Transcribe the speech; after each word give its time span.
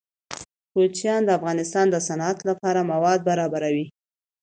کوچیان 0.73 1.21
د 1.25 1.29
افغانستان 1.37 1.85
د 1.91 1.95
صنعت 2.07 2.37
لپاره 2.49 2.87
مواد 2.91 3.19
برابروي. 3.29 3.85